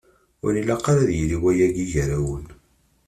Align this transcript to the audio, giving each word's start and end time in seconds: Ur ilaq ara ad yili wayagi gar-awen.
Ur 0.45 0.53
ilaq 0.59 0.85
ara 0.91 1.01
ad 1.05 1.11
yili 1.17 1.37
wayagi 1.43 1.85
gar-awen. 1.93 2.45